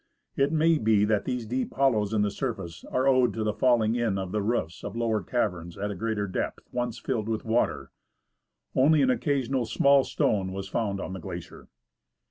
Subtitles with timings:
[0.35, 3.93] It may be that these deep hollows in the surface are owed to the falling
[3.93, 7.91] in of the roofs of lower caverns at a greater depth, once filled with water.
[8.75, 11.67] Only an occasional small stone was found on the glacier.